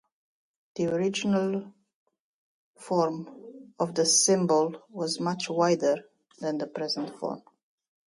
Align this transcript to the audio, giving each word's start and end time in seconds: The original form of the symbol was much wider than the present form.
The 0.77 0.87
original 0.91 1.75
form 2.75 3.29
of 3.77 3.93
the 3.93 4.07
symbol 4.07 4.81
was 4.89 5.19
much 5.19 5.47
wider 5.47 6.09
than 6.39 6.57
the 6.57 6.65
present 6.65 7.15
form. 7.19 7.43